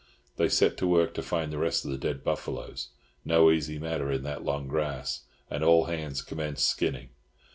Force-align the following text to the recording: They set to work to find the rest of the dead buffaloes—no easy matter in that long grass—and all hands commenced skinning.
They 0.35 0.49
set 0.49 0.77
to 0.77 0.87
work 0.87 1.13
to 1.13 1.21
find 1.21 1.53
the 1.53 1.59
rest 1.59 1.85
of 1.85 1.91
the 1.91 1.97
dead 1.99 2.23
buffaloes—no 2.23 3.51
easy 3.51 3.77
matter 3.77 4.11
in 4.11 4.23
that 4.23 4.43
long 4.43 4.67
grass—and 4.67 5.63
all 5.63 5.85
hands 5.85 6.23
commenced 6.23 6.67
skinning. 6.67 7.09